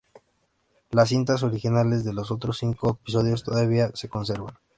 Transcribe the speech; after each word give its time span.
Las 0.89 1.09
cintas 1.09 1.43
originales 1.43 2.03
de 2.03 2.11
los 2.11 2.31
otros 2.31 2.57
cinco 2.57 2.97
episodios 3.03 3.43
todavía 3.43 3.91
se 3.93 4.09
conservan. 4.09 4.57